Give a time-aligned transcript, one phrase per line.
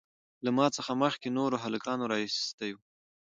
[0.45, 2.81] له ما څخه مخکې نورو هلکانو رااېستى وو.